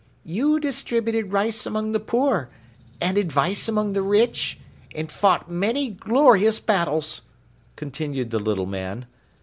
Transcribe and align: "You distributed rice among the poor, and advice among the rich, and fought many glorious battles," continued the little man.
"You 0.23 0.59
distributed 0.59 1.31
rice 1.31 1.67
among 1.67 1.91
the 1.91 1.99
poor, 1.99 2.49
and 2.99 3.19
advice 3.19 3.67
among 3.69 3.93
the 3.93 4.01
rich, 4.01 4.59
and 4.95 5.11
fought 5.11 5.51
many 5.51 5.89
glorious 5.91 6.59
battles," 6.59 7.21
continued 7.75 8.31
the 8.31 8.39
little 8.39 8.65
man. 8.65 9.05